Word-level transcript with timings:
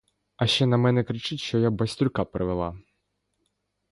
А 0.37 0.47
ще 0.47 0.65
на 0.65 0.77
мене 0.77 1.03
кричить, 1.03 1.39
що 1.39 1.59
я 1.59 1.69
байстрюка 1.71 2.25
привела. 2.25 2.77